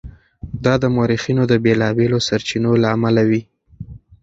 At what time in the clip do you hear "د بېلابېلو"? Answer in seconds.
1.47-2.17